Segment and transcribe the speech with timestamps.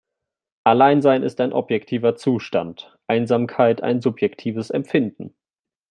[0.63, 5.35] Alleinsein ist ein objektiver Zustand, Einsamkeit ein subjektives Empfinden.